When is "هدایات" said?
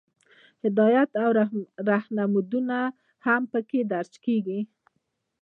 0.63-1.11